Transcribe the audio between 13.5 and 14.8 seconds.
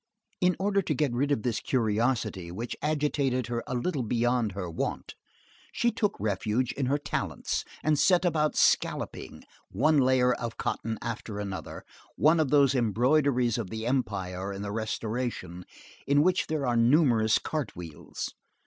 of the Empire and the